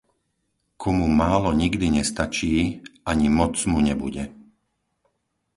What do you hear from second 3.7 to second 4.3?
mu nebude.